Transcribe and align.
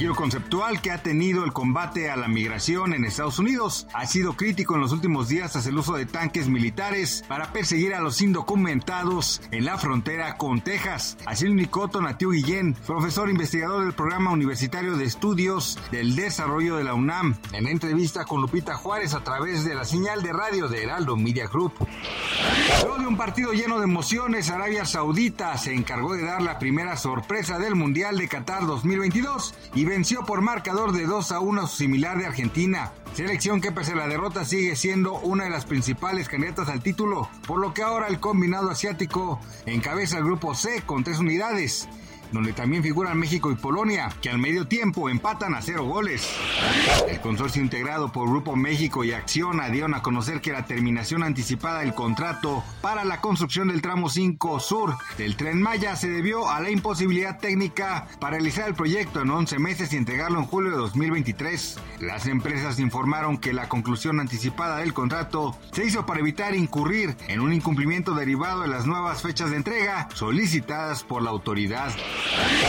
Giro 0.00 0.14
conceptual 0.14 0.80
que 0.80 0.92
ha 0.92 1.02
tenido 1.02 1.44
el 1.44 1.52
combate 1.52 2.08
a 2.08 2.16
la 2.16 2.26
migración 2.26 2.94
en 2.94 3.04
Estados 3.04 3.38
Unidos 3.38 3.86
ha 3.92 4.06
sido 4.06 4.32
crítico 4.32 4.74
en 4.74 4.80
los 4.80 4.92
últimos 4.92 5.28
días 5.28 5.52
tras 5.52 5.66
el 5.66 5.76
uso 5.76 5.92
de 5.92 6.06
tanques 6.06 6.48
militares 6.48 7.22
para 7.28 7.52
perseguir 7.52 7.92
a 7.92 8.00
los 8.00 8.22
indocumentados 8.22 9.42
en 9.50 9.66
la 9.66 9.76
frontera 9.76 10.38
con 10.38 10.62
Texas. 10.62 11.18
Así 11.26 11.44
lo 11.44 11.50
indicó 11.50 11.88
Tonatiu 11.88 12.30
Guillén, 12.30 12.72
profesor 12.86 13.28
investigador 13.28 13.84
del 13.84 13.92
Programa 13.92 14.30
Universitario 14.30 14.96
de 14.96 15.04
Estudios 15.04 15.78
del 15.90 16.16
Desarrollo 16.16 16.76
de 16.76 16.84
la 16.84 16.94
UNAM, 16.94 17.36
en 17.52 17.66
entrevista 17.66 18.24
con 18.24 18.40
Lupita 18.40 18.76
Juárez 18.76 19.12
a 19.12 19.22
través 19.22 19.64
de 19.64 19.74
la 19.74 19.84
señal 19.84 20.22
de 20.22 20.32
radio 20.32 20.68
de 20.68 20.82
Heraldo 20.82 21.18
Media 21.18 21.46
Group. 21.46 21.74
Luego 22.80 22.96
de 22.96 23.06
un 23.06 23.18
partido 23.18 23.52
lleno 23.52 23.76
de 23.76 23.84
emociones, 23.84 24.48
Arabia 24.48 24.86
Saudita 24.86 25.58
se 25.58 25.74
encargó 25.74 26.14
de 26.14 26.24
dar 26.24 26.40
la 26.40 26.58
primera 26.58 26.96
sorpresa 26.96 27.58
del 27.58 27.74
Mundial 27.74 28.16
de 28.16 28.28
Qatar 28.28 28.64
2022 28.64 29.54
y 29.74 29.89
venció 29.90 30.24
por 30.24 30.40
marcador 30.40 30.92
de 30.92 31.04
2 31.04 31.32
a 31.32 31.40
1 31.40 31.66
similar 31.66 32.16
de 32.16 32.24
Argentina. 32.24 32.92
Selección 33.12 33.60
que 33.60 33.72
pese 33.72 33.94
a 33.94 33.96
la 33.96 34.06
derrota 34.06 34.44
sigue 34.44 34.76
siendo 34.76 35.14
una 35.14 35.42
de 35.42 35.50
las 35.50 35.64
principales 35.64 36.28
candidatas 36.28 36.68
al 36.68 36.80
título, 36.80 37.28
por 37.44 37.58
lo 37.58 37.74
que 37.74 37.82
ahora 37.82 38.06
el 38.06 38.20
combinado 38.20 38.70
asiático 38.70 39.40
encabeza 39.66 40.18
el 40.18 40.24
grupo 40.24 40.54
C 40.54 40.82
con 40.86 41.02
tres 41.02 41.18
unidades 41.18 41.88
donde 42.32 42.52
también 42.52 42.82
figuran 42.82 43.18
México 43.18 43.50
y 43.50 43.54
Polonia, 43.54 44.10
que 44.20 44.30
al 44.30 44.38
medio 44.38 44.66
tiempo 44.66 45.08
empatan 45.08 45.54
a 45.54 45.62
cero 45.62 45.84
goles. 45.84 46.28
El 47.08 47.20
consorcio 47.20 47.62
integrado 47.62 48.12
por 48.12 48.28
Grupo 48.28 48.56
México 48.56 49.04
y 49.04 49.12
Acciona 49.12 49.68
dieron 49.68 49.94
a 49.94 50.02
conocer 50.02 50.40
que 50.40 50.52
la 50.52 50.64
terminación 50.64 51.22
anticipada 51.22 51.80
del 51.80 51.94
contrato 51.94 52.62
para 52.80 53.04
la 53.04 53.20
construcción 53.20 53.68
del 53.68 53.82
tramo 53.82 54.08
5 54.08 54.60
sur 54.60 54.96
del 55.18 55.36
tren 55.36 55.60
Maya 55.60 55.96
se 55.96 56.08
debió 56.08 56.48
a 56.50 56.60
la 56.60 56.70
imposibilidad 56.70 57.38
técnica 57.38 58.06
para 58.20 58.36
realizar 58.36 58.68
el 58.68 58.74
proyecto 58.74 59.20
en 59.22 59.30
11 59.30 59.58
meses 59.58 59.92
y 59.92 59.96
entregarlo 59.96 60.38
en 60.38 60.46
julio 60.46 60.70
de 60.70 60.76
2023. 60.76 61.78
Las 62.00 62.26
empresas 62.26 62.78
informaron 62.78 63.38
que 63.38 63.52
la 63.52 63.68
conclusión 63.68 64.20
anticipada 64.20 64.78
del 64.78 64.94
contrato 64.94 65.56
se 65.72 65.84
hizo 65.84 66.06
para 66.06 66.20
evitar 66.20 66.54
incurrir 66.54 67.16
en 67.28 67.40
un 67.40 67.52
incumplimiento 67.52 68.14
derivado 68.14 68.62
de 68.62 68.68
las 68.68 68.86
nuevas 68.86 69.22
fechas 69.22 69.50
de 69.50 69.56
entrega 69.56 70.08
solicitadas 70.14 71.02
por 71.02 71.22
la 71.22 71.30
autoridad. 71.30 71.92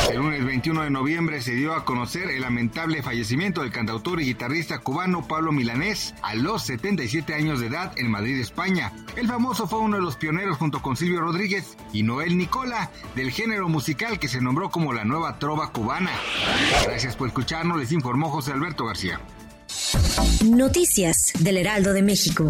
El 0.09 0.17
lunes 0.17 0.44
21 0.45 0.83
de 0.83 0.89
noviembre 0.89 1.41
se 1.41 1.53
dio 1.53 1.73
a 1.73 1.85
conocer 1.85 2.30
el 2.30 2.41
lamentable 2.41 3.02
fallecimiento 3.02 3.61
del 3.61 3.71
cantautor 3.71 4.21
y 4.21 4.25
guitarrista 4.25 4.80
cubano 4.80 5.27
Pablo 5.27 5.52
Milanés 5.52 6.13
a 6.21 6.35
los 6.35 6.63
77 6.63 7.33
años 7.33 7.59
de 7.59 7.67
edad 7.67 7.94
en 7.97 8.11
Madrid, 8.11 8.39
España. 8.39 8.91
El 9.16 9.27
famoso 9.27 9.67
fue 9.67 9.79
uno 9.79 9.97
de 9.97 10.03
los 10.03 10.17
pioneros 10.17 10.57
junto 10.57 10.81
con 10.81 10.97
Silvio 10.97 11.22
Rodríguez 11.22 11.77
y 11.94 12.03
Noel 12.03 12.38
Nicola 12.38 12.91
del 13.16 13.31
género 13.31 13.69
musical 13.69 14.19
que 14.19 14.28
se 14.28 14.41
nombró 14.41 14.69
como 14.69 14.94
la 14.94 15.06
nueva 15.06 15.39
trova 15.39 15.72
cubana. 15.72 16.12
Gracias 16.85 17.16
por 17.16 17.28
escucharnos, 17.28 17.78
les 17.78 17.91
informó 17.91 18.29
José 18.29 18.51
Alberto 18.51 18.85
García. 18.85 19.19
Noticias 20.44 21.31
del 21.39 21.57
Heraldo 21.57 21.94
de 21.94 22.01
México. 22.01 22.50